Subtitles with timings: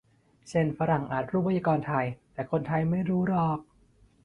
[0.49, 3.59] เช่นฝรั่งอาจรู้ไวยากรณ์ไทย แต่คนไทยไม่รู้หรอก